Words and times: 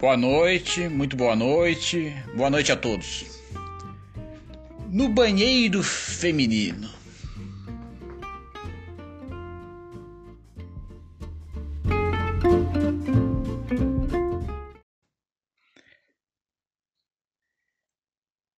Boa 0.00 0.16
noite, 0.16 0.88
muito 0.88 1.16
boa 1.16 1.34
noite, 1.34 2.14
boa 2.32 2.48
noite 2.48 2.70
a 2.70 2.76
todos. 2.76 3.40
No 4.88 5.08
banheiro 5.08 5.82
feminino. 5.82 6.88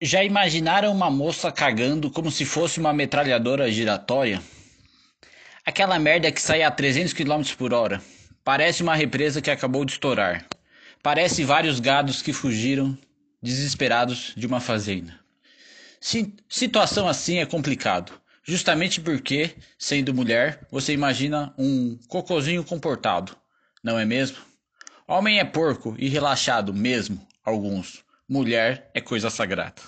Já 0.03 0.23
imaginaram 0.23 0.93
uma 0.93 1.11
moça 1.11 1.51
cagando 1.51 2.11
como 2.11 2.31
se 2.31 2.45
fosse 2.45 2.79
uma 2.79 2.93
metralhadora 2.93 3.73
giratória? 3.73 4.43
Aquela 5.65 5.99
merda 5.99 6.31
que 6.31 6.43
sai 6.43 6.63
a 6.63 6.71
300 6.71 7.15
km 7.15 7.43
por 7.57 7.73
hora. 7.73 8.03
Parece 8.45 8.83
uma 8.83 8.95
represa 8.95 9.41
que 9.41 9.51
acabou 9.51 9.87
de 9.87 9.93
estourar. 9.93 10.47
Parece 11.03 11.45
vários 11.45 11.81
gados 11.81 12.23
que 12.23 12.33
fugiram 12.33 12.97
desesperados 13.43 14.33
de 14.37 14.47
uma 14.47 14.61
fazenda. 14.61 15.19
Situação 16.49 17.09
assim 17.09 17.39
é 17.39 17.47
complicado, 17.47 18.13
justamente 18.43 19.01
porque, 19.01 19.57
sendo 19.79 20.15
mulher, 20.15 20.67
você 20.71 20.93
imagina 20.93 21.55
um 21.59 21.99
cocozinho 22.09 22.65
comportado, 22.65 23.37
não 23.83 23.99
é 23.99 24.05
mesmo? 24.05 24.39
Homem 25.07 25.39
é 25.39 25.45
porco 25.45 25.95
e 25.99 26.09
relaxado 26.09 26.73
mesmo, 26.73 27.27
alguns 27.45 28.05
mulher 28.29 28.89
é 28.95 29.01
coisa 29.01 29.29
sagrada. 29.29 29.83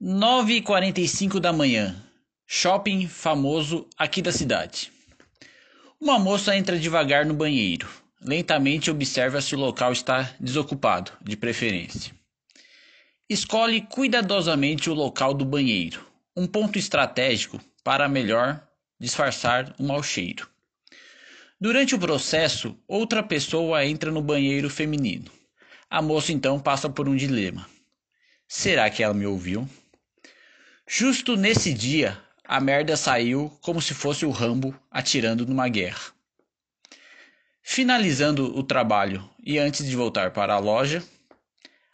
9h45 0.00 1.40
da 1.40 1.52
manhã. 1.52 1.96
Shopping 2.46 3.08
famoso 3.08 3.88
aqui 3.98 4.22
da 4.22 4.30
cidade. 4.30 4.92
Uma 6.04 6.18
moça 6.18 6.54
entra 6.54 6.78
devagar 6.78 7.24
no 7.24 7.32
banheiro. 7.32 7.88
Lentamente 8.20 8.90
observa 8.90 9.40
se 9.40 9.54
o 9.54 9.58
local 9.58 9.90
está 9.90 10.34
desocupado, 10.38 11.12
de 11.22 11.34
preferência. 11.34 12.12
Escolhe 13.26 13.80
cuidadosamente 13.80 14.90
o 14.90 14.92
local 14.92 15.32
do 15.32 15.46
banheiro, 15.46 16.06
um 16.36 16.46
ponto 16.46 16.78
estratégico 16.78 17.58
para 17.82 18.06
melhor 18.06 18.62
disfarçar 19.00 19.74
o 19.78 19.82
mau 19.82 20.02
cheiro. 20.02 20.46
Durante 21.58 21.94
o 21.94 21.98
processo, 21.98 22.76
outra 22.86 23.22
pessoa 23.22 23.82
entra 23.86 24.10
no 24.10 24.20
banheiro 24.20 24.68
feminino. 24.68 25.30
A 25.88 26.02
moça 26.02 26.34
então 26.34 26.60
passa 26.60 26.90
por 26.90 27.08
um 27.08 27.16
dilema. 27.16 27.66
Será 28.46 28.90
que 28.90 29.02
ela 29.02 29.14
me 29.14 29.24
ouviu? 29.24 29.66
Justo 30.86 31.34
nesse 31.34 31.72
dia, 31.72 32.22
a 32.44 32.60
merda 32.60 32.96
saiu 32.96 33.50
como 33.62 33.80
se 33.80 33.94
fosse 33.94 34.26
o 34.26 34.30
Rambo 34.30 34.78
atirando 34.90 35.46
numa 35.46 35.68
guerra. 35.68 36.12
Finalizando 37.62 38.56
o 38.56 38.62
trabalho 38.62 39.28
e 39.42 39.58
antes 39.58 39.86
de 39.86 39.96
voltar 39.96 40.32
para 40.32 40.54
a 40.54 40.58
loja, 40.58 41.02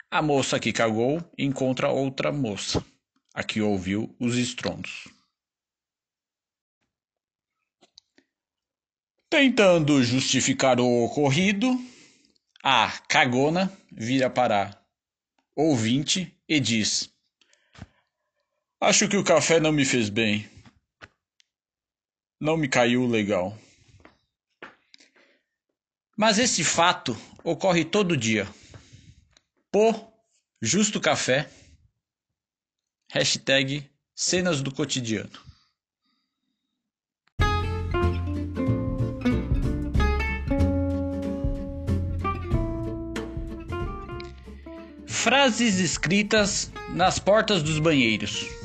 a 0.09 0.21
moça 0.21 0.59
que 0.59 0.73
cagou 0.73 1.23
encontra 1.37 1.89
outra 1.89 2.31
moça, 2.31 2.85
a 3.33 3.41
que 3.41 3.61
ouviu 3.61 4.13
os 4.19 4.35
estrondos. 4.35 5.07
Tentando 9.29 10.03
justificar 10.03 10.81
o 10.81 11.05
ocorrido, 11.05 11.79
a 12.61 12.91
cagona 13.07 13.71
vira 13.89 14.29
para 14.29 14.77
ouvinte 15.55 16.37
e 16.45 16.59
diz: 16.59 17.09
Acho 18.83 19.07
que 19.07 19.15
o 19.15 19.23
café 19.23 19.59
não 19.59 19.71
me 19.71 19.85
fez 19.85 20.09
bem. 20.09 20.49
Não 22.39 22.57
me 22.57 22.67
caiu 22.67 23.05
legal. 23.05 23.55
Mas 26.17 26.39
esse 26.39 26.63
fato 26.63 27.15
ocorre 27.43 27.85
todo 27.85 28.17
dia. 28.17 28.47
Pô, 29.71 29.93
justo 30.59 30.99
café. 30.99 31.47
Hashtag 33.11 33.87
cenas 34.15 34.63
do 34.63 34.73
cotidiano. 34.73 35.39
Frases 45.05 45.77
escritas 45.77 46.71
nas 46.95 47.19
portas 47.19 47.61
dos 47.61 47.77
banheiros. 47.77 48.60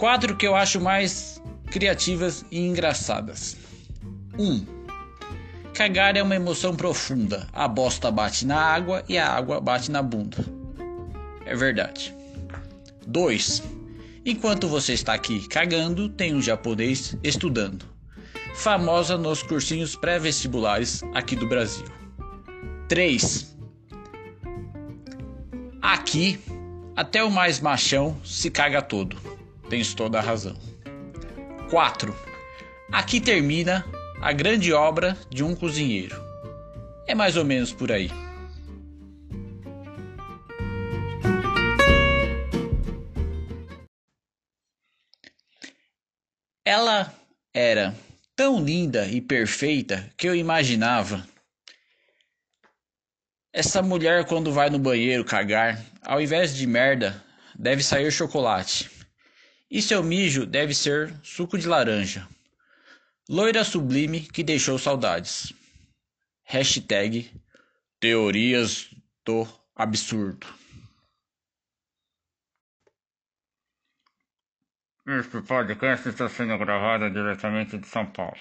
Quatro 0.00 0.34
que 0.34 0.46
eu 0.46 0.56
acho 0.56 0.80
mais 0.80 1.42
criativas 1.70 2.42
e 2.50 2.58
engraçadas. 2.58 3.58
1. 4.38 4.42
Um, 4.42 4.66
cagar 5.74 6.16
é 6.16 6.22
uma 6.22 6.34
emoção 6.34 6.74
profunda. 6.74 7.46
A 7.52 7.68
bosta 7.68 8.10
bate 8.10 8.46
na 8.46 8.58
água 8.58 9.04
e 9.06 9.18
a 9.18 9.28
água 9.30 9.60
bate 9.60 9.90
na 9.90 10.00
bunda. 10.00 10.38
É 11.44 11.54
verdade. 11.54 12.14
2. 13.06 13.62
Enquanto 14.24 14.68
você 14.68 14.94
está 14.94 15.12
aqui 15.12 15.46
cagando, 15.46 16.08
tem 16.08 16.34
um 16.34 16.40
japonês 16.40 17.14
estudando. 17.22 17.84
Famosa 18.54 19.18
nos 19.18 19.42
cursinhos 19.42 19.94
pré-vestibulares 19.96 21.02
aqui 21.12 21.36
do 21.36 21.46
Brasil. 21.46 21.84
3. 22.88 23.54
Aqui, 25.82 26.40
até 26.96 27.22
o 27.22 27.30
mais 27.30 27.60
machão 27.60 28.16
se 28.24 28.50
caga 28.50 28.80
todo. 28.80 29.29
Tens 29.70 29.94
toda 29.94 30.18
a 30.18 30.20
razão. 30.20 30.56
4. 31.70 32.14
Aqui 32.92 33.20
termina 33.20 33.86
a 34.20 34.32
grande 34.32 34.72
obra 34.72 35.16
de 35.30 35.44
um 35.44 35.54
cozinheiro. 35.54 36.20
É 37.06 37.14
mais 37.14 37.36
ou 37.36 37.44
menos 37.44 37.72
por 37.72 37.92
aí. 37.92 38.10
Ela 46.64 47.14
era 47.54 47.94
tão 48.34 48.62
linda 48.62 49.06
e 49.06 49.20
perfeita 49.20 50.10
que 50.16 50.28
eu 50.28 50.34
imaginava 50.34 51.24
essa 53.52 53.82
mulher, 53.82 54.26
quando 54.26 54.52
vai 54.52 54.70
no 54.70 54.78
banheiro 54.78 55.24
cagar, 55.24 55.84
ao 56.02 56.20
invés 56.20 56.54
de 56.54 56.66
merda, 56.66 57.22
deve 57.58 57.82
sair 57.82 58.10
chocolate. 58.12 58.99
E 59.70 59.80
seu 59.80 60.02
mijo 60.02 60.44
deve 60.44 60.74
ser 60.74 61.14
suco 61.22 61.56
de 61.56 61.68
laranja. 61.68 62.28
Loira 63.28 63.62
sublime 63.62 64.22
que 64.22 64.42
deixou 64.42 64.76
saudades. 64.76 65.52
Hashtag 66.42 67.30
Teorias 68.00 68.90
do 69.24 69.46
Absurdo. 69.76 70.48
Este 75.06 75.40
podcast 75.42 76.08
está 76.08 76.28
sendo 76.28 76.58
gravado 76.58 77.08
diretamente 77.08 77.78
de 77.78 77.86
São 77.86 78.06
Paulo. 78.06 78.40